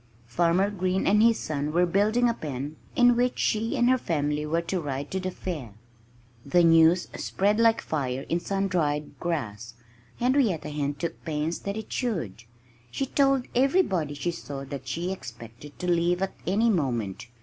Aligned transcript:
Farmer 0.25 0.71
Green 0.71 1.05
and 1.05 1.21
his 1.21 1.37
son 1.37 1.71
were 1.73 1.85
building 1.85 2.27
a 2.27 2.33
pen 2.33 2.75
in 2.95 3.15
which 3.15 3.37
she 3.37 3.77
and 3.77 3.87
her 3.87 3.99
family 3.99 4.47
were 4.47 4.63
to 4.63 4.81
ride 4.81 5.11
to 5.11 5.19
the 5.19 5.29
fair! 5.29 5.75
The 6.43 6.63
news 6.63 7.07
spread 7.17 7.59
like 7.59 7.83
fire 7.83 8.25
in 8.27 8.39
sun 8.39 8.67
dried 8.67 9.19
grass. 9.19 9.75
Henrietta 10.19 10.69
Hen 10.69 10.95
took 10.95 11.23
pains 11.23 11.59
that 11.59 11.77
it 11.77 11.93
should. 11.93 12.45
She 12.89 13.05
told 13.05 13.45
everybody 13.53 14.15
she 14.15 14.31
saw 14.31 14.63
that 14.65 14.87
she 14.87 15.11
expected 15.11 15.77
to 15.77 15.87
leave 15.87 16.23
at 16.23 16.33
any 16.47 16.71
moment. 16.71 17.27